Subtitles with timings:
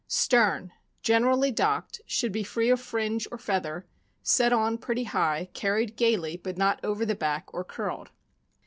[0.07, 0.71] Stern.—
[1.03, 3.85] Generally docked; should be free of fringe or feather,
[4.23, 8.09] set on pretty high, carried gaily, but not over the back or curled